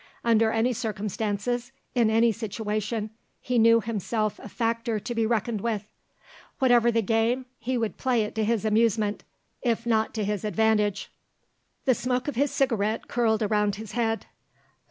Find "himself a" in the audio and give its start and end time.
3.81-4.49